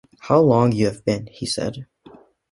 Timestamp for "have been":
0.87-1.27